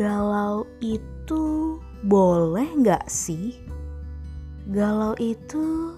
[0.00, 1.76] Galau itu
[2.08, 3.60] boleh nggak sih?
[4.72, 5.92] Galau itu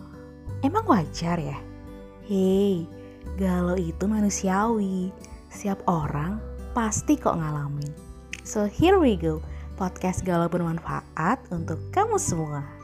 [0.67, 1.55] emang wajar ya?
[2.27, 2.83] Hei,
[3.39, 5.15] galau itu manusiawi.
[5.55, 6.43] Setiap orang
[6.75, 7.95] pasti kok ngalamin.
[8.43, 9.39] So here we go,
[9.79, 12.82] podcast galau bermanfaat untuk kamu semua.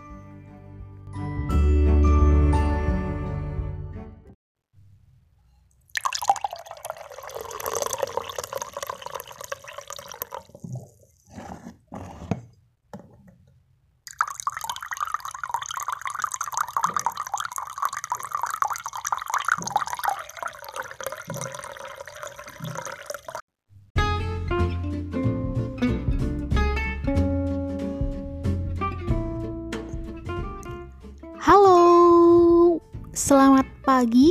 [33.98, 34.30] Pagi.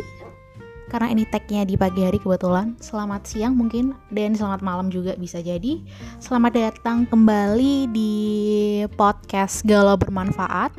[0.87, 2.79] Karena ini tagnya di pagi hari kebetulan.
[2.79, 5.83] Selamat siang mungkin dan selamat malam juga bisa jadi.
[6.23, 8.15] Selamat datang kembali di
[8.95, 10.71] podcast Galau Bermanfaat.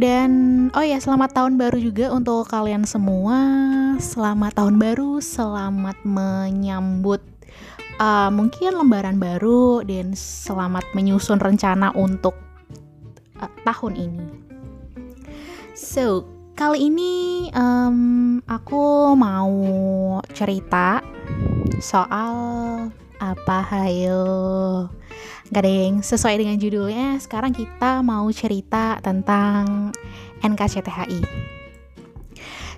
[0.00, 0.30] Dan
[0.72, 3.36] oh ya, selamat tahun baru juga untuk kalian semua.
[4.00, 7.20] Selamat tahun baru, selamat menyambut
[8.00, 12.32] uh, mungkin lembaran baru dan selamat menyusun rencana untuk
[13.36, 14.24] uh, tahun ini.
[15.76, 17.14] So, kali ini
[17.50, 19.50] um, aku mau
[20.30, 21.02] cerita
[21.82, 22.34] soal
[23.18, 24.22] apa hayo.
[25.50, 27.20] Gak deng, sesuai dengan judulnya.
[27.20, 29.92] Sekarang kita mau cerita tentang
[30.40, 31.20] NKCTHI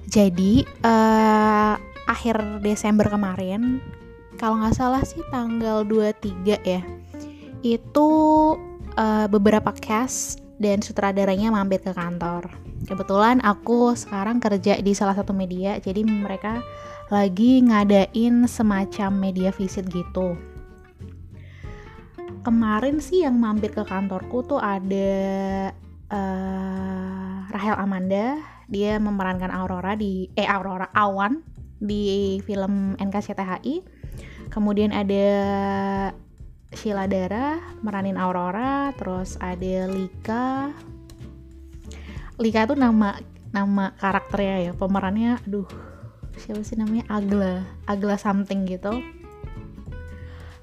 [0.06, 1.74] Jadi, uh,
[2.10, 3.82] akhir Desember kemarin
[4.38, 6.82] Kalau nggak salah sih tanggal 23 ya
[7.62, 8.08] Itu
[8.98, 12.48] uh, beberapa cast dan sutradaranya mampir ke kantor.
[12.86, 16.60] Kebetulan aku sekarang kerja di salah satu media jadi mereka
[17.12, 20.34] lagi ngadain semacam media visit gitu.
[22.42, 25.10] Kemarin sih yang mampir ke kantorku tuh ada
[26.14, 28.38] uh, Rahel Amanda.
[28.66, 31.42] Dia memerankan Aurora di eh Aurora Awan
[31.78, 33.96] di film NKCTHI
[34.50, 35.26] kemudian ada
[36.76, 40.76] Sheila Dara meranin Aurora terus ada Lika.
[42.36, 43.16] Lika itu nama
[43.48, 45.64] nama karakternya ya pemerannya aduh
[46.36, 47.08] siapa sih namanya?
[47.08, 49.00] Agla Agla something gitu.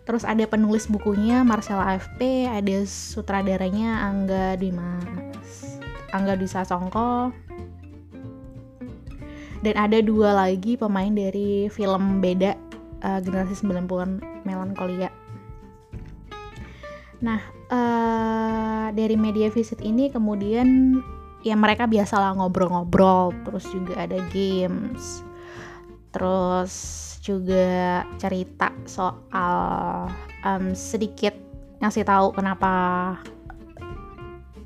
[0.06, 5.81] Terus ada penulis bukunya Marcella AFP ada sutradaranya Angga Dimas
[6.13, 7.34] Angga Dwi Sasongko.
[9.66, 12.53] Dan ada dua lagi pemain dari film beda
[13.02, 15.22] uh, generasi 90-an Melankolia
[17.23, 17.39] Nah,
[17.72, 21.00] uh, dari media visit ini kemudian
[21.44, 25.23] ya mereka biasalah ngobrol-ngobrol terus juga ada games
[26.16, 26.73] terus
[27.19, 30.07] juga cerita soal
[30.47, 31.35] um, sedikit
[31.84, 32.72] ngasih tahu kenapa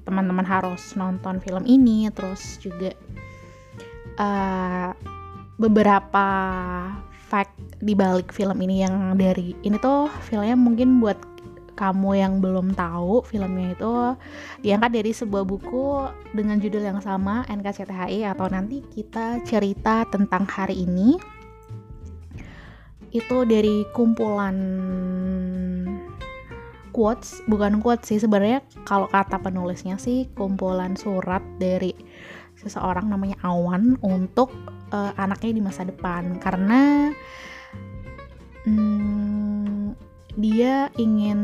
[0.05, 2.93] teman-teman harus nonton film ini terus juga
[4.21, 4.93] uh,
[5.57, 6.27] beberapa
[7.27, 11.17] fact di balik film ini yang dari ini tuh filmnya mungkin buat
[11.77, 13.93] kamu yang belum tahu filmnya itu
[14.65, 20.89] diangkat dari sebuah buku dengan judul yang sama NKCTHI atau nanti kita cerita tentang hari
[20.89, 21.21] ini.
[23.13, 24.57] Itu dari kumpulan
[26.91, 31.93] quotes bukan quotes sih sebenarnya kalau kata penulisnya sih kumpulan surat dari
[32.57, 34.49] seseorang namanya Awan untuk
[34.89, 36.41] uh, anaknya di masa depan.
[36.41, 37.13] Karena
[38.65, 39.46] hmm,
[40.37, 41.41] dia ingin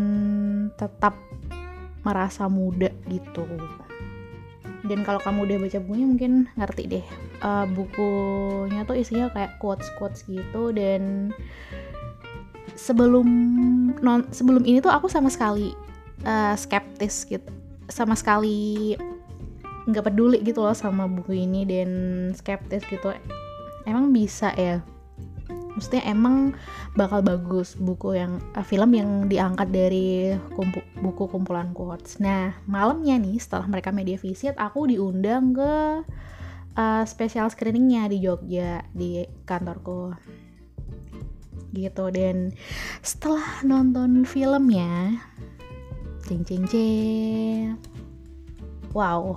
[0.77, 1.17] tetap
[2.05, 3.43] merasa muda gitu.
[4.85, 7.05] Dan kalau kamu udah baca bukunya mungkin ngerti deh.
[7.41, 11.33] Uh, bukunya tuh isinya kayak quotes quotes gitu dan
[12.77, 13.27] sebelum
[14.03, 15.73] non sebelum ini tuh aku sama sekali
[16.27, 17.49] uh, skeptis gitu.
[17.89, 18.93] Sama sekali
[19.83, 21.89] nggak peduli gitu loh sama buku ini dan
[22.37, 23.09] skeptis gitu.
[23.89, 24.83] Emang bisa ya
[25.73, 26.53] maksudnya emang
[26.93, 32.21] bakal bagus buku yang uh, film yang diangkat dari kumpu, buku kumpulan quotes.
[32.21, 35.73] Nah malamnya nih setelah mereka media visit aku diundang ke
[36.77, 40.13] uh, special screeningnya di Jogja di kantorku
[41.73, 42.53] gitu dan
[43.01, 45.17] setelah nonton filmnya
[46.29, 47.73] cing cing cing
[48.93, 49.33] wow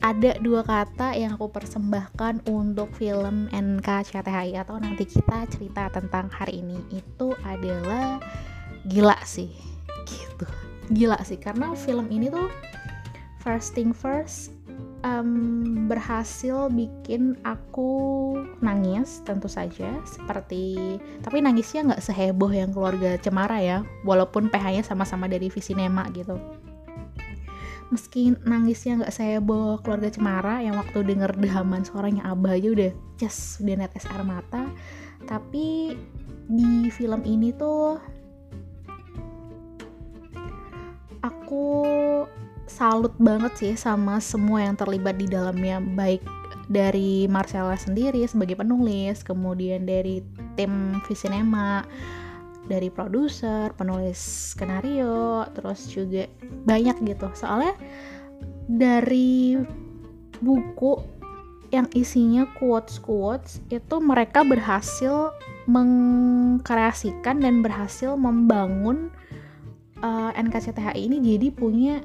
[0.00, 6.64] ada dua kata yang aku persembahkan untuk film NKCTHI atau nanti kita cerita tentang hari
[6.64, 6.80] ini.
[6.88, 8.16] Itu adalah
[8.88, 9.52] gila sih.
[10.08, 10.48] Gitu.
[10.90, 12.48] Gila sih karena film ini tuh
[13.44, 14.52] first thing first
[15.04, 23.58] um, berhasil bikin aku nangis tentu saja seperti tapi nangisnya nggak seheboh yang keluarga Cemara
[23.60, 26.36] ya walaupun PH-nya sama-sama dari Visinema gitu
[27.90, 33.58] meski nangisnya nggak seheboh keluarga Cemara yang waktu denger dehaman suaranya Abah aja udah just
[33.60, 34.70] udah netes air mata.
[35.26, 35.98] Tapi
[36.50, 37.98] di film ini tuh
[41.20, 41.66] aku
[42.70, 45.82] salut banget sih sama semua yang terlibat di dalamnya.
[45.82, 46.22] Baik
[46.70, 50.22] dari Marcella sendiri sebagai penulis kemudian dari
[50.54, 51.82] tim Visinema
[52.70, 56.30] dari produser penulis skenario terus juga
[56.62, 57.74] banyak gitu soalnya
[58.70, 59.58] dari
[60.38, 61.18] buku
[61.74, 65.34] yang isinya quotes quotes itu mereka berhasil
[65.66, 69.10] mengkreasikan dan berhasil membangun
[70.02, 72.02] uh, NKCTHI ini jadi punya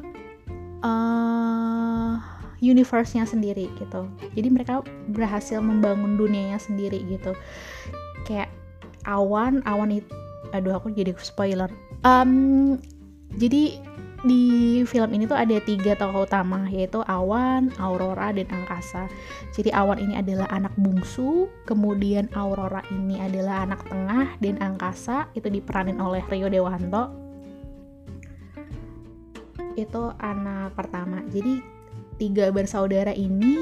[0.86, 2.22] uh,
[2.62, 4.08] universe-nya sendiri gitu.
[4.38, 4.82] Jadi mereka
[5.12, 7.36] berhasil membangun dunianya sendiri gitu.
[8.24, 8.50] Kayak
[9.06, 10.10] awan, awan itu,
[10.54, 11.72] aduh aku jadi spoiler.
[12.06, 12.78] Um,
[13.40, 13.80] jadi
[14.26, 19.06] di film ini tuh ada tiga tokoh utama yaitu Awan, Aurora, dan Angkasa.
[19.54, 25.50] Jadi Awan ini adalah anak bungsu, kemudian Aurora ini adalah anak tengah, dan Angkasa itu
[25.50, 27.26] diperanin oleh Rio Dewanto
[29.76, 31.60] itu anak pertama jadi
[32.16, 33.60] tiga bersaudara ini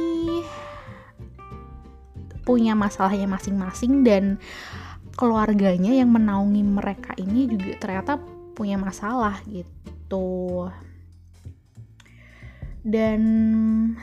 [2.46, 4.38] punya masalahnya masing-masing dan
[5.14, 8.18] keluarganya yang menaungi mereka ini juga ternyata
[8.58, 10.70] punya masalah gitu.
[12.84, 13.22] Dan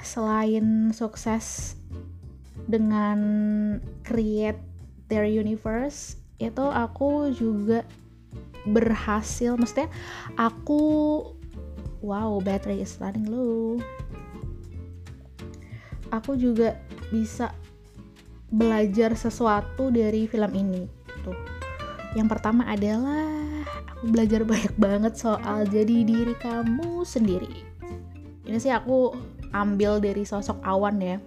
[0.00, 1.76] selain sukses
[2.64, 3.18] dengan
[4.06, 4.58] create
[5.10, 7.84] their universe itu aku juga
[8.64, 9.58] berhasil.
[9.58, 9.90] Maksudnya
[10.38, 10.82] aku
[12.00, 13.76] wow battery is running low.
[16.10, 16.80] Aku juga
[17.12, 17.54] bisa
[18.50, 21.36] belajar sesuatu dari film ini tuh
[22.18, 23.30] yang pertama adalah
[23.94, 27.62] aku belajar banyak banget soal jadi diri kamu sendiri.
[28.42, 29.14] Ini sih aku
[29.54, 31.22] ambil dari sosok Awan ya.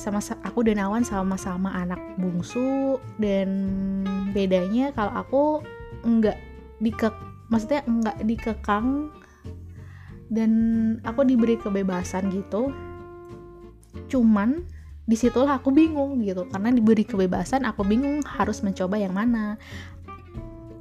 [0.00, 3.48] Sama aku dan Awan sama-sama anak bungsu dan
[4.32, 5.42] bedanya kalau aku
[6.08, 6.40] enggak
[6.80, 7.12] dikek
[7.52, 9.12] maksudnya enggak dikekang
[10.32, 10.50] dan
[11.04, 12.72] aku diberi kebebasan gitu.
[14.08, 14.64] Cuman
[15.02, 16.46] di situlah aku bingung gitu.
[16.48, 19.58] Karena diberi kebebasan aku bingung harus mencoba yang mana.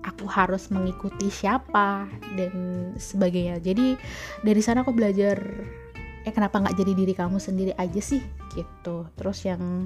[0.01, 2.53] Aku harus mengikuti siapa dan
[2.97, 3.61] sebagainya.
[3.61, 3.97] Jadi
[4.41, 5.37] dari sana aku belajar
[6.21, 8.21] eh kenapa nggak jadi diri kamu sendiri aja sih?
[8.53, 9.05] Gitu.
[9.17, 9.85] Terus yang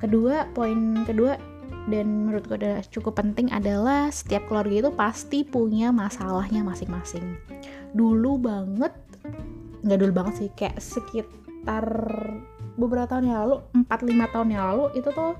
[0.00, 1.36] kedua poin kedua
[1.88, 7.36] dan menurutku udah cukup penting adalah setiap keluarga itu pasti punya masalahnya masing-masing.
[7.96, 8.92] Dulu banget
[9.82, 11.86] nggak dulu banget sih kayak sekitar
[12.76, 13.56] beberapa tahun yang lalu
[13.88, 15.36] 4-5 tahun yang lalu itu tuh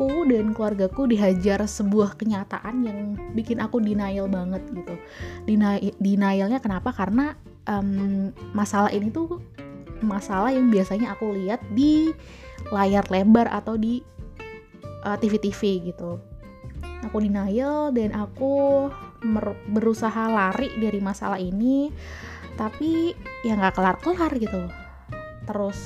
[0.00, 2.98] aku dan keluargaku dihajar sebuah kenyataan yang
[3.36, 4.94] bikin aku denial banget gitu.
[5.44, 6.90] Deni denialnya kenapa?
[6.90, 7.36] Karena
[7.68, 9.38] um, masalah ini tuh
[10.00, 12.10] masalah yang biasanya aku lihat di
[12.72, 14.00] layar lebar atau di
[15.04, 16.16] uh, eh, TV-TV gitu.
[17.04, 18.88] Aku denial dan aku
[19.68, 21.92] berusaha lari dari masalah ini
[22.56, 24.68] tapi ya nggak kelar-kelar gitu
[25.50, 25.78] terus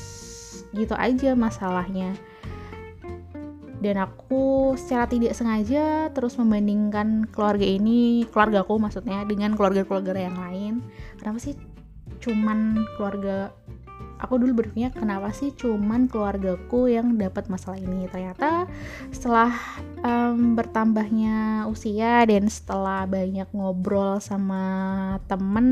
[0.76, 2.12] gitu aja masalahnya.
[3.81, 10.36] Dan aku secara tidak sengaja terus membandingkan keluarga ini keluarga aku maksudnya dengan keluarga-keluarga yang
[10.41, 10.74] lain.
[11.20, 11.53] Kenapa sih
[12.24, 13.53] cuman keluarga
[14.17, 18.08] aku dulu berpikir kenapa sih cuman keluargaku yang dapat masalah ini?
[18.08, 18.65] Ternyata
[19.12, 19.53] setelah
[20.00, 24.65] um, bertambahnya usia dan setelah banyak ngobrol sama
[25.29, 25.69] temen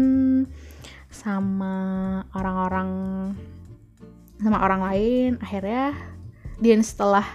[1.08, 1.76] sama
[2.36, 2.90] orang-orang
[4.42, 5.30] sama orang lain.
[5.38, 5.94] Akhirnya
[6.58, 7.26] dan setelah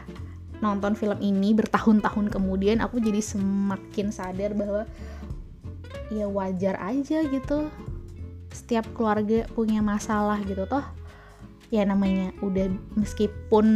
[0.59, 4.83] nonton film ini bertahun-tahun kemudian aku jadi semakin sadar bahwa
[6.11, 7.71] ya wajar aja gitu.
[8.51, 10.83] Setiap keluarga punya masalah gitu toh.
[11.67, 13.67] Ya namanya udah meskipun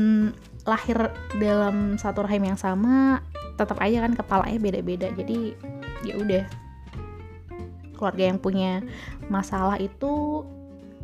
[0.63, 1.11] lahir
[1.41, 3.19] dalam satu rahim yang sama
[3.59, 5.07] tetap aja kan kepalanya beda-beda.
[5.15, 5.53] Jadi
[6.07, 6.45] ya udah.
[7.99, 8.81] Keluarga yang punya
[9.29, 10.41] masalah itu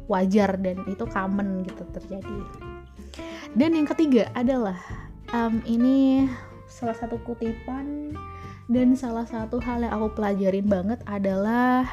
[0.07, 2.39] wajar dan itu common gitu terjadi
[3.55, 4.79] dan yang ketiga adalah
[5.31, 6.27] um, ini
[6.67, 8.11] salah satu kutipan
[8.67, 11.87] dan salah satu hal yang aku pelajarin banget adalah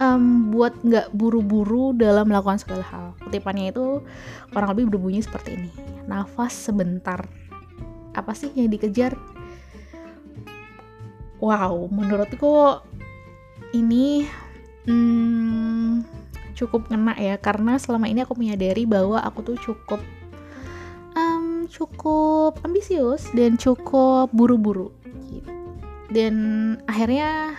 [0.00, 3.06] um, buat nggak buru-buru dalam melakukan segala hal.
[3.20, 4.00] Kutipannya itu
[4.50, 5.70] kurang lebih berbunyi seperti ini.
[6.08, 7.28] Nafas sebentar.
[8.16, 9.14] Apa sih yang dikejar?
[11.38, 12.82] Wow, menurutku
[13.70, 14.26] ini
[14.88, 16.02] hmm,
[16.58, 20.02] cukup ngena ya karena selama ini aku menyadari bahwa aku tuh cukup
[21.14, 24.90] um, cukup ambisius dan cukup buru-buru.
[26.10, 26.34] Dan
[26.90, 27.54] akhirnya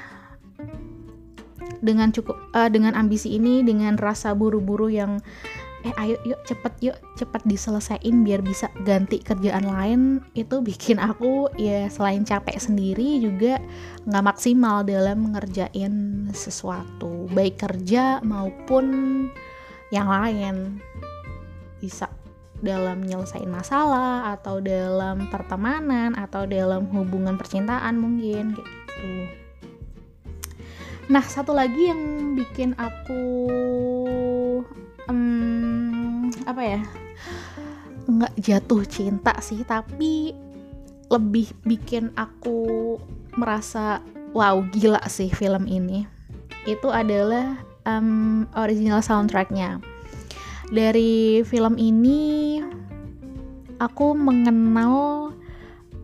[1.80, 5.24] dengan cukup uh, dengan ambisi ini dengan rasa buru-buru yang
[5.80, 10.02] eh ayo yuk cepet yuk cepet diselesain biar bisa ganti kerjaan lain.
[10.36, 13.64] Itu bikin aku ya selain capek sendiri juga
[14.04, 18.86] nggak maksimal dalam ngerjain sesuatu baik kerja maupun
[19.96, 20.84] yang lain.
[21.80, 22.12] Bisa
[22.60, 29.12] dalam nyelesain masalah atau dalam pertemanan atau dalam hubungan percintaan mungkin kayak gitu.
[31.10, 33.24] Nah satu lagi yang bikin aku
[35.10, 36.80] um, apa ya?
[38.06, 40.34] Nggak jatuh cinta sih tapi
[41.10, 42.96] lebih bikin aku
[43.34, 44.00] merasa
[44.32, 46.06] wow gila sih film ini.
[46.70, 47.58] Itu adalah
[47.90, 49.82] um, original soundtracknya.
[50.70, 52.62] Dari film ini
[53.82, 55.34] aku mengenal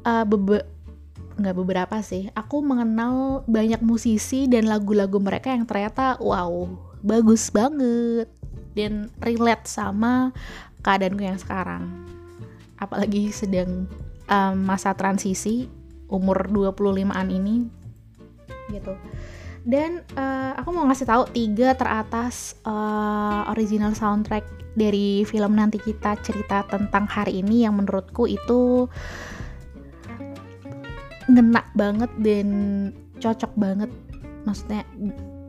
[0.02, 0.66] uh, bebe
[1.36, 2.34] nggak beberapa sih.
[2.34, 6.66] Aku mengenal banyak musisi dan lagu-lagu mereka yang ternyata wow
[7.06, 8.26] bagus banget
[8.76, 10.36] dan relate sama
[10.86, 11.90] keadaanku yang sekarang.
[12.78, 13.90] Apalagi sedang
[14.30, 15.66] um, masa transisi
[16.12, 17.66] umur 25-an ini
[18.70, 18.94] gitu.
[19.66, 24.46] Dan uh, aku mau ngasih tahu tiga teratas uh, original soundtrack
[24.78, 28.86] dari film nanti kita cerita tentang hari ini yang menurutku itu
[31.26, 32.48] ngena banget dan
[33.18, 33.90] cocok banget.
[34.46, 34.86] Maksudnya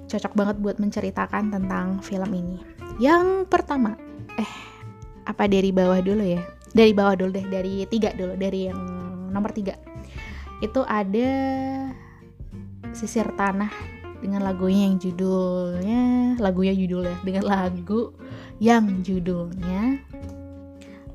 [0.09, 3.97] cocok banget buat menceritakan tentang film ini yang pertama,
[4.37, 4.53] eh
[5.27, 6.43] apa dari bawah dulu ya?
[6.73, 8.81] Dari bawah dulu deh, dari tiga dulu, dari yang
[9.33, 9.77] nomor tiga.
[10.65, 11.31] Itu ada
[12.97, 13.73] Sisir Tanah
[14.25, 18.17] dengan lagunya yang judulnya, lagunya judulnya dengan lagu
[18.57, 20.01] yang judulnya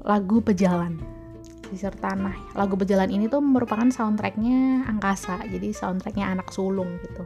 [0.06, 0.98] lagu Pejalan.
[1.72, 2.36] Sisir Tanah.
[2.54, 7.24] Lagu Pejalan ini tuh merupakan soundtracknya Angkasa, jadi soundtracknya anak sulung gitu.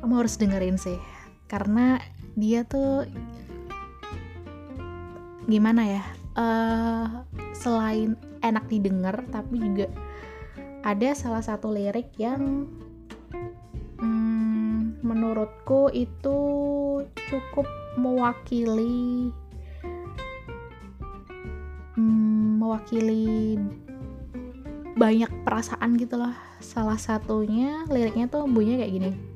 [0.00, 0.96] Kamu harus dengerin sih,
[1.48, 2.00] karena
[2.34, 3.06] dia tuh
[5.46, 6.04] gimana ya?
[6.34, 7.22] Uh,
[7.54, 9.86] selain enak didengar tapi juga
[10.82, 12.66] ada salah satu lirik yang
[14.02, 16.38] hmm, menurutku itu
[17.30, 17.64] cukup
[17.96, 19.30] mewakili
[21.94, 23.56] hmm, mewakili
[24.94, 26.34] banyak perasaan gitu loh.
[26.58, 29.33] Salah satunya liriknya tuh bunyinya kayak gini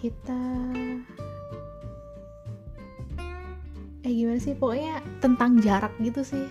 [0.00, 0.42] kita.
[4.00, 4.56] Eh gimana sih?
[4.56, 6.48] Pokoknya tentang jarak gitu sih.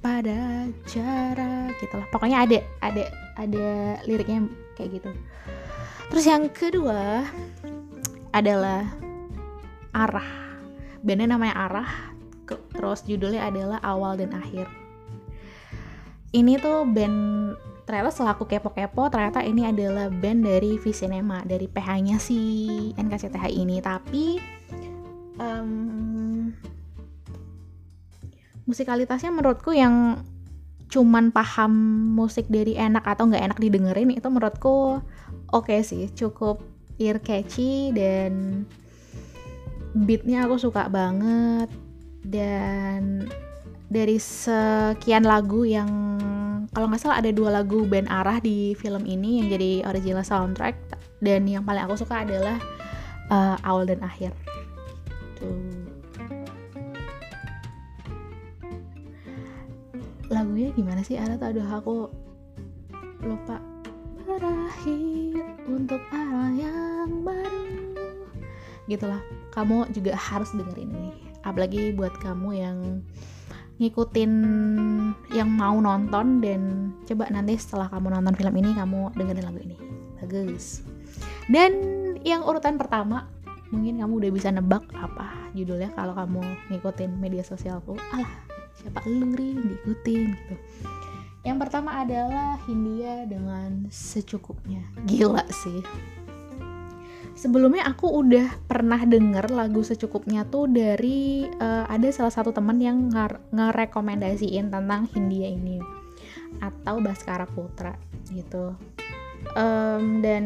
[0.00, 3.04] Pada jarak gitulah pokoknya ada ada
[3.36, 3.68] ada
[4.08, 4.48] liriknya
[4.80, 5.10] kayak gitu.
[6.08, 7.28] Terus yang kedua
[8.32, 8.88] adalah
[9.92, 10.28] arah.
[11.04, 11.90] Bandnya namanya arah.
[12.48, 14.64] Terus judulnya adalah awal dan akhir.
[16.32, 17.52] Ini tuh band
[17.88, 22.36] ternyata setelah aku kepo-kepo ternyata ini adalah band dari Visinema dari PH-nya si
[22.92, 23.80] NKCTH ini.
[23.80, 24.36] Tapi
[25.40, 26.52] um,
[28.68, 30.20] musikalitasnya menurutku yang
[30.92, 31.72] cuman paham
[32.12, 35.00] musik dari enak atau nggak enak didengerin itu menurutku
[35.48, 36.12] oke okay sih.
[36.12, 36.60] Cukup
[37.00, 38.68] ear catchy dan
[39.96, 41.72] beatnya aku suka banget.
[42.20, 43.32] Dan
[43.88, 45.88] dari sekian lagu yang
[46.72, 50.76] kalau nggak salah ada dua lagu band arah di film ini yang jadi original soundtrack.
[51.18, 52.60] Dan yang paling aku suka adalah
[53.32, 54.30] uh, awal dan akhir.
[60.28, 61.96] Lagunya gimana sih Ara tuh aduh aku
[63.24, 63.58] lupa.
[64.28, 67.96] Berakhir untuk arah yang baru.
[68.86, 69.24] Gitulah.
[69.56, 71.12] Kamu juga harus dengerin ini.
[71.42, 72.76] Apalagi buat kamu yang
[73.78, 74.32] ngikutin
[75.30, 79.76] yang mau nonton dan coba nanti setelah kamu nonton film ini kamu dengerin lagu ini.
[80.18, 80.82] Bagus.
[81.46, 81.72] Dan
[82.26, 83.30] yang urutan pertama
[83.70, 86.42] mungkin kamu udah bisa nebak apa judulnya kalau kamu
[86.74, 87.94] ngikutin media sosialku.
[88.10, 88.30] Alah
[88.78, 90.54] siapa ring diikutin gitu.
[91.46, 94.82] Yang pertama adalah Hindia dengan secukupnya.
[95.06, 95.80] Gila sih
[97.38, 103.14] sebelumnya aku udah pernah denger lagu secukupnya tuh dari uh, ada salah satu teman yang
[103.54, 105.78] ngerekomendasiin tentang Hindia ini
[106.58, 107.94] atau Baskara Putra
[108.34, 108.74] gitu.
[109.54, 110.44] Um, dan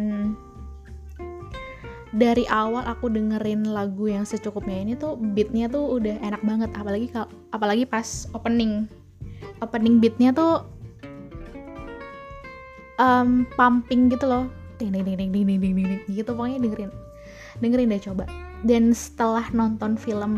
[2.12, 7.08] dari awal aku dengerin lagu yang secukupnya ini tuh beatnya tuh udah enak banget apalagi
[7.08, 8.84] kalau apalagi pas opening.
[9.64, 10.68] Opening beatnya tuh
[13.00, 16.90] um, pumping gitu loh ding ding ding ding ding ding ding ding gitu pokoknya dengerin.
[17.62, 18.24] Dengerin deh coba.
[18.66, 20.32] Dan setelah nonton film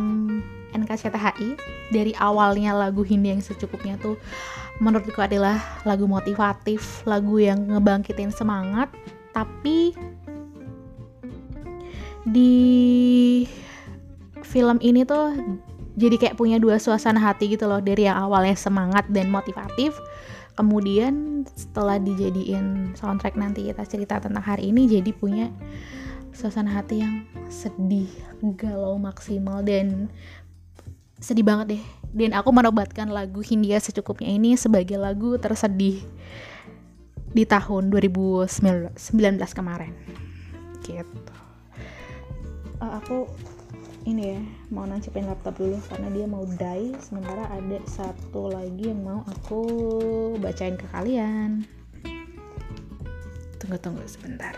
[0.74, 1.56] NKCTHI
[1.94, 4.18] dari awalnya lagu Hindi yang secukupnya tuh
[4.82, 8.90] menurutku adalah lagu motivatif lagu yang ngebangkitin semangat
[9.30, 9.94] tapi
[12.26, 12.54] di
[14.42, 15.30] film ini tuh
[15.94, 19.94] jadi kayak punya dua suasana hati gitu loh dari yang awalnya semangat dan motivatif
[20.54, 25.50] kemudian setelah dijadiin soundtrack nanti kita cerita tentang hari ini jadi punya
[26.34, 28.10] suasana hati yang sedih
[28.58, 30.10] galau maksimal dan
[31.22, 31.84] sedih banget deh.
[32.14, 36.02] Dan aku menobatkan lagu Hindia secukupnya ini sebagai lagu tersedih
[37.34, 38.94] di tahun 2019
[39.50, 39.94] kemarin.
[40.84, 41.34] Gitu.
[42.78, 43.26] Uh, aku
[44.04, 49.00] ini ya mau nancipin laptop dulu karena dia mau die sementara ada satu lagi yang
[49.00, 49.64] mau aku
[50.40, 51.64] bacain ke kalian.
[53.56, 54.52] Tunggu tunggu sebentar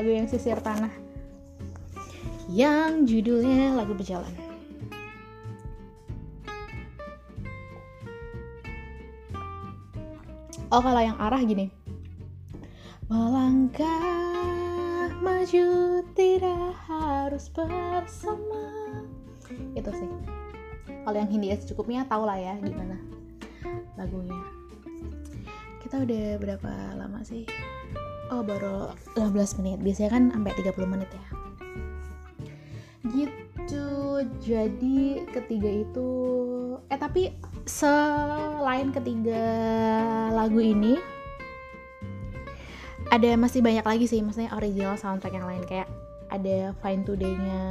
[0.00, 0.96] lagu yang sisir tanah.
[2.48, 4.32] Yang judulnya lagu berjalan
[10.70, 11.66] oh kalau yang arah gini.
[13.10, 13.90] Melangkah
[15.18, 15.66] maju
[16.14, 18.62] tidak harus bersama.
[19.74, 20.10] Itu sih.
[21.02, 22.94] Kalau yang Hindia secukupnya tau lah ya gimana
[23.98, 24.38] lagunya.
[25.82, 27.42] Kita udah berapa lama sih
[28.30, 29.78] oh baru 15 menit.
[29.82, 31.24] Biasanya kan sampai 30 menit ya.
[33.10, 33.86] Gitu.
[34.42, 36.10] Jadi ketiga itu
[36.90, 37.34] eh tapi
[37.66, 39.44] selain ketiga
[40.34, 40.98] lagu ini
[43.10, 44.22] ada masih banyak lagi sih.
[44.22, 45.62] Maksudnya original soundtrack yang lain.
[45.66, 45.90] Kayak
[46.30, 47.62] ada Fine Today-nya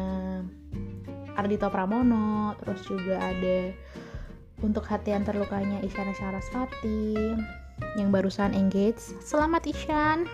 [1.40, 3.72] Ardito Pramono terus juga ada
[4.60, 7.16] untuk hati yang terlukanya Isyana Sarasvati
[7.98, 9.02] yang barusan engage.
[9.20, 10.26] Selamat Isyan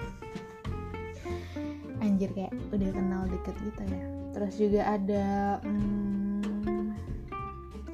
[2.05, 4.05] anjir kayak udah kenal deket gitu ya.
[4.31, 5.25] Terus juga ada
[5.65, 6.93] hmm,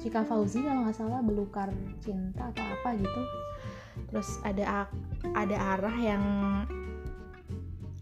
[0.02, 1.70] Fauzi kalau nggak salah belukar
[2.04, 3.20] cinta atau apa gitu.
[4.12, 4.86] Terus ada
[5.32, 6.24] ada arah yang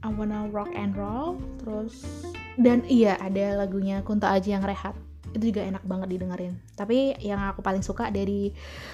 [0.01, 1.41] I wanna rock and roll.
[1.63, 2.27] Terus
[2.59, 4.97] dan iya ada lagunya Kunto Aji yang rehat
[5.31, 6.55] itu juga enak banget didengerin.
[6.75, 8.51] Tapi yang aku paling suka dari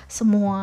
[0.07, 0.61] semua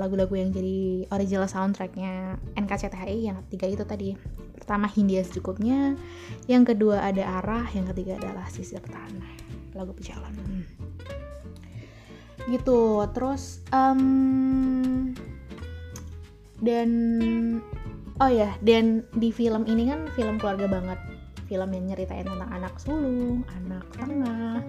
[0.00, 4.16] lagu-lagu yang jadi original soundtracknya NKCTHI yang tiga itu tadi.
[4.56, 5.98] Pertama Hindia secukupnya.
[6.48, 9.32] Yang kedua ada arah yang ketiga adalah sisir tanah.
[9.76, 10.32] Lagu pejalan
[12.50, 13.06] gitu.
[13.14, 15.12] Terus um,
[16.62, 16.90] dan
[18.18, 20.98] oh ya dan di film ini kan film keluarga banget.
[21.46, 24.64] Film yang nyeritain tentang anak sulung, anak tengah,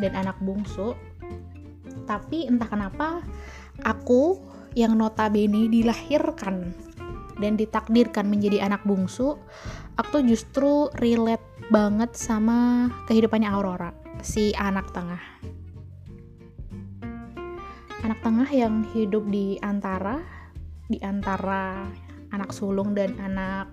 [0.00, 0.94] dan anak bungsu.
[2.08, 3.20] Tapi entah kenapa
[3.84, 4.40] aku
[4.72, 6.72] yang notabene dilahirkan
[7.40, 9.34] dan ditakdirkan menjadi anak bungsu
[9.96, 13.90] aku tuh justru relate banget sama kehidupannya Aurora
[14.22, 15.22] si anak tengah.
[18.02, 20.18] Anak tengah yang hidup di antara
[20.90, 21.86] di antara
[22.34, 23.70] anak sulung dan anak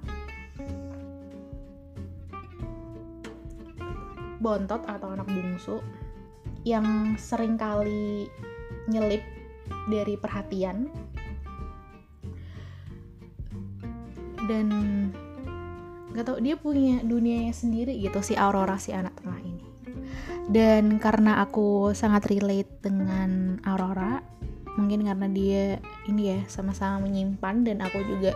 [4.39, 5.81] bontot atau anak bungsu
[6.75, 8.29] yang sering kali
[8.89, 9.25] nyelip
[9.89, 10.89] dari perhatian.
[14.49, 14.67] Dan
[16.13, 19.65] gak tau dia punya dunianya sendiri gitu si Aurora si anak tengah ini.
[20.49, 24.21] Dan karena aku sangat relate dengan Aurora
[24.79, 25.63] mungkin karena dia
[26.07, 28.31] ini ya sama-sama menyimpan dan aku juga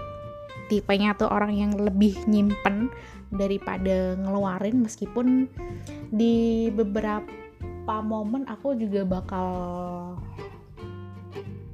[0.68, 2.92] tipenya tuh orang yang lebih nyimpen
[3.34, 5.48] daripada ngeluarin meskipun
[6.12, 7.43] di beberapa
[7.88, 9.50] momen aku juga bakal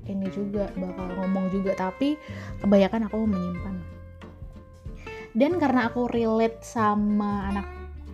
[0.09, 1.77] ini juga bakal ngomong juga.
[1.77, 2.17] Tapi
[2.59, 3.75] kebanyakan aku menyimpan.
[5.37, 7.67] Dan karena aku relate sama anak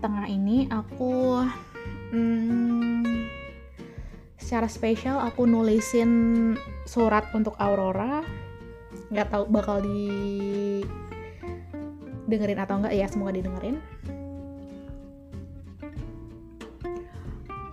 [0.03, 1.41] tengah ini aku
[2.11, 3.07] hmm,
[4.35, 6.53] secara spesial aku nulisin
[6.83, 8.19] surat untuk Aurora.
[9.07, 10.11] Nggak tahu bakal di
[12.25, 13.77] dengerin atau enggak ya semoga didengerin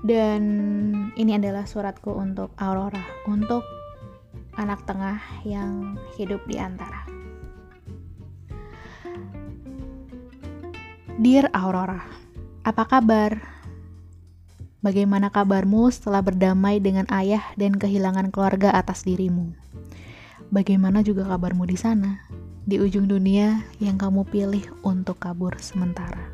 [0.02, 0.42] dan
[1.14, 3.62] ini adalah suratku untuk Aurora untuk
[4.58, 7.06] anak tengah yang hidup di antara
[11.22, 12.02] Dear Aurora,
[12.66, 13.38] apa kabar?
[14.82, 19.54] Bagaimana kabarmu setelah berdamai dengan ayah dan kehilangan keluarga atas dirimu?
[20.50, 22.26] Bagaimana juga kabarmu di sana,
[22.66, 26.32] di ujung dunia yang kamu pilih untuk kabur sementara?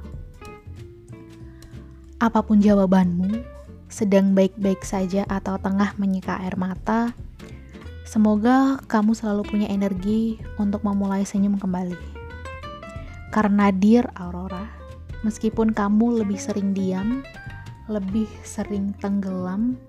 [2.16, 3.57] Apa pun jawabanmu,
[3.88, 7.16] sedang baik-baik saja atau tengah menyeka air mata,
[8.04, 11.96] semoga kamu selalu punya energi untuk memulai senyum kembali.
[13.32, 14.68] Karena Dear Aurora,
[15.24, 17.24] meskipun kamu lebih sering diam,
[17.88, 19.80] lebih sering tenggelam,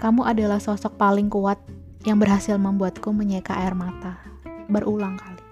[0.00, 1.60] kamu adalah sosok paling kuat
[2.04, 4.20] yang berhasil membuatku menyeka air mata
[4.68, 5.44] berulang kali.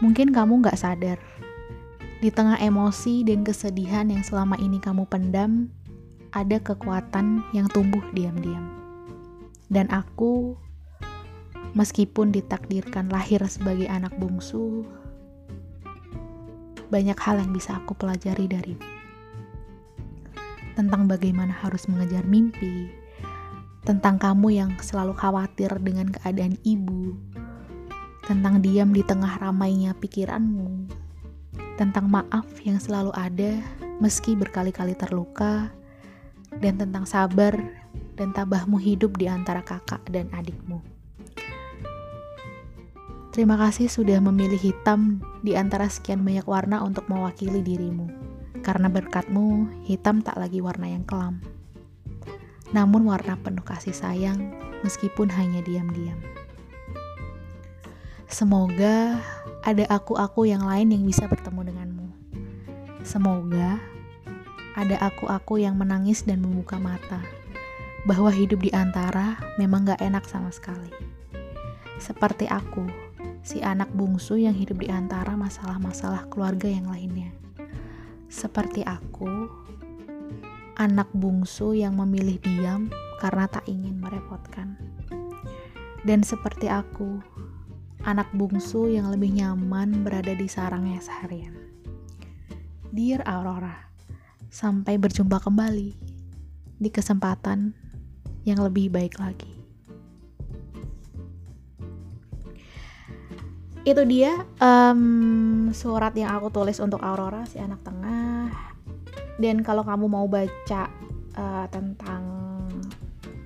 [0.00, 1.20] Mungkin kamu gak sadar,
[2.24, 5.68] di tengah emosi dan kesedihan yang selama ini kamu pendam,
[6.34, 8.74] ada kekuatan yang tumbuh diam-diam.
[9.70, 10.58] Dan aku,
[11.78, 14.82] meskipun ditakdirkan lahir sebagai anak bungsu,
[16.90, 18.94] banyak hal yang bisa aku pelajari darimu
[20.74, 22.90] tentang bagaimana harus mengejar mimpi,
[23.86, 27.14] tentang kamu yang selalu khawatir dengan keadaan ibu,
[28.26, 30.90] tentang diam di tengah ramainya pikiranmu,
[31.78, 33.62] tentang maaf yang selalu ada
[34.02, 35.70] meski berkali-kali terluka,
[36.58, 37.54] dan tentang sabar
[38.14, 40.82] dan tabahmu hidup di antara kakak dan adikmu.
[43.34, 48.06] Terima kasih sudah memilih hitam di antara sekian banyak warna untuk mewakili dirimu.
[48.62, 51.42] Karena berkatmu, hitam tak lagi warna yang kelam.
[52.70, 54.54] Namun warna penuh kasih sayang,
[54.86, 56.16] meskipun hanya diam-diam.
[58.30, 59.18] Semoga
[59.66, 62.06] ada aku-aku yang lain yang bisa bertemu denganmu.
[63.02, 63.82] Semoga
[64.74, 67.22] ada aku-aku yang menangis dan membuka mata,
[68.04, 70.90] bahwa hidup di antara memang gak enak sama sekali.
[72.02, 72.84] Seperti aku,
[73.46, 77.30] si anak bungsu yang hidup di antara masalah-masalah keluarga yang lainnya.
[78.26, 79.46] Seperti aku,
[80.74, 82.90] anak bungsu yang memilih diam
[83.22, 84.74] karena tak ingin merepotkan.
[86.02, 87.22] Dan seperti aku,
[88.04, 91.56] anak bungsu yang lebih nyaman berada di sarangnya seharian.
[92.92, 93.83] Dear Aurora,
[94.54, 95.90] sampai berjumpa kembali
[96.78, 97.74] di kesempatan
[98.46, 99.54] yang lebih baik lagi.
[103.84, 104.32] itu dia
[104.64, 108.48] um, surat yang aku tulis untuk Aurora si anak tengah
[109.36, 110.88] dan kalau kamu mau baca
[111.36, 112.24] uh, tentang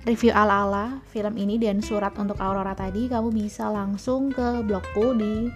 [0.07, 5.51] review ala-ala film ini dan surat untuk Aurora tadi kamu bisa langsung ke blogku di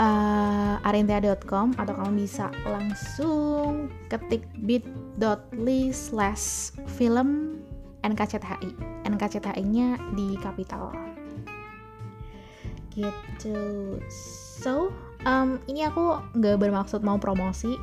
[0.00, 7.60] uh, arintea.com atau kamu bisa langsung ketik bit.ly slash film
[8.06, 8.70] NKCTHI
[9.08, 10.94] NKCTHI nya di kapital
[12.96, 13.60] gitu.
[14.56, 14.88] So
[15.28, 17.76] um, ini aku nggak bermaksud mau promosi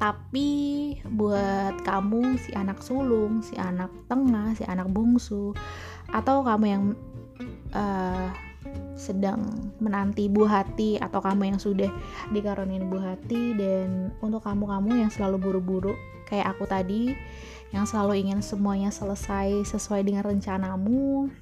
[0.00, 5.52] tapi buat kamu si anak sulung si anak tengah si anak bungsu
[6.08, 6.84] atau kamu yang
[7.76, 8.32] uh,
[9.00, 11.88] sedang menanti buah hati atau kamu yang sudah
[12.36, 15.96] dikaruniai buah hati dan untuk kamu-kamu yang selalu buru-buru
[16.28, 17.16] kayak aku tadi
[17.72, 21.32] yang selalu ingin semuanya selesai sesuai dengan rencanamu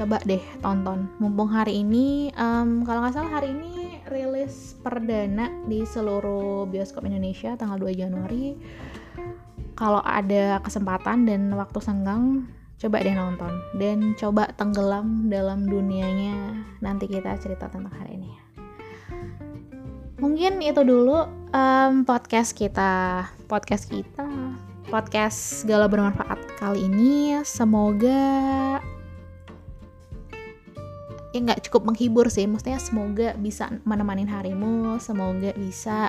[0.00, 1.12] coba deh tonton.
[1.20, 7.52] Mumpung hari ini um, kalau nggak salah hari ini rilis perdana di seluruh bioskop Indonesia
[7.60, 8.56] tanggal 2 Januari.
[9.76, 12.48] Kalau ada kesempatan dan waktu senggang
[12.80, 18.32] coba deh nonton dan coba tenggelam dalam dunianya nanti kita cerita tentang hari ini.
[20.16, 23.24] Mungkin itu dulu um, podcast kita.
[23.48, 24.24] Podcast kita.
[24.88, 27.40] Podcast galau bermanfaat kali ini.
[27.44, 28.80] Semoga
[31.36, 32.48] ya nggak cukup menghibur sih.
[32.48, 34.96] Maksudnya semoga bisa menemani harimu.
[35.00, 36.08] Semoga bisa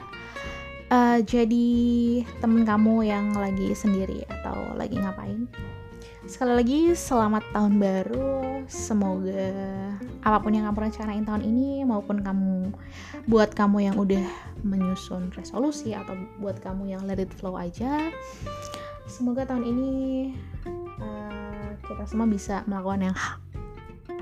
[0.87, 1.67] uh, jadi
[2.39, 5.47] temen kamu yang lagi sendiri atau lagi ngapain
[6.31, 8.63] sekali lagi selamat tahun baru.
[8.71, 9.51] Semoga
[10.23, 12.71] apa pun yang kamu rencanain tahun ini maupun kamu
[13.27, 14.23] buat kamu yang udah
[14.63, 18.13] menyusun resolusi atau buat kamu yang let it flow aja
[19.09, 19.91] semoga tahun ini
[21.01, 23.17] uh, kita semua bisa melakukan yang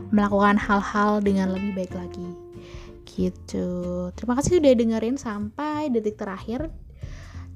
[0.09, 2.29] melakukan hal-hal dengan lebih baik lagi.
[3.05, 3.69] Gitu.
[4.17, 6.73] Terima kasih sudah dengerin sampai detik terakhir.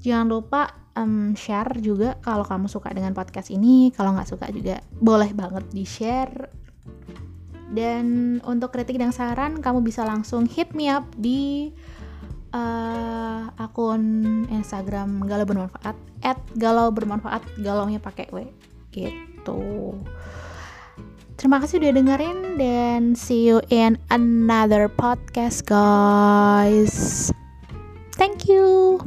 [0.04, 4.80] Jangan lupa um, share juga kalau kamu suka dengan podcast ini kalau nggak suka juga
[4.98, 6.50] boleh banget di share
[7.74, 11.74] dan untuk kritik dan saran kamu bisa langsung hit me up di
[12.54, 18.46] uh, akun Instagram galau bermanfaat at galau bermanfaat galaunya pakai w
[18.94, 19.98] gitu
[21.34, 27.28] Terima kasih udah dengerin dan see you in another podcast guys.
[28.14, 29.02] Thank you.